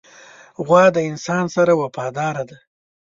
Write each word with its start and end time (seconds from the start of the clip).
غوا 0.65 0.83
د 0.95 0.97
انسان 1.09 1.45
سره 1.55 1.71
وفاداره 1.81 2.43
ده. 2.49 2.57